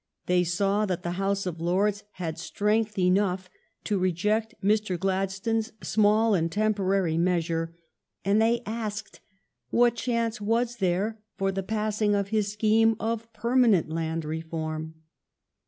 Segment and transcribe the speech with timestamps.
[0.25, 3.51] They saw that the House of Lords had strength enough
[3.83, 4.97] to reject Mr.
[4.99, 7.75] Gladstones small and tem porary measure,
[8.25, 9.19] and they asked
[9.69, 14.95] what chance was there for the passing of his scheme of per manent land reform.